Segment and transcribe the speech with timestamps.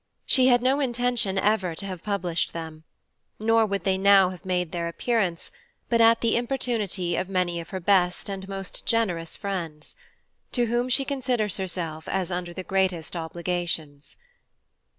[0.25, 2.83] She had no Intention ever to have published them;
[3.37, 5.51] nor would they now have made their Appearance,
[5.89, 9.95] but at the Importunity of many of her best, and most generous Friends;
[10.53, 14.17] to whom she considers herself, as under the greatest Obligations.